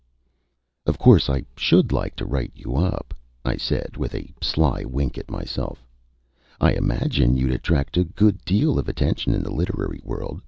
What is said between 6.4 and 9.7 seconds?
"I imagine you'd attract a good deal of attention in the